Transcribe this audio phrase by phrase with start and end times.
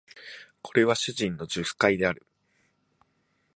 [0.63, 2.25] これは主人の述懐である